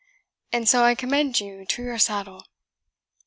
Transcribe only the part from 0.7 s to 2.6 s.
I commend you to your saddle."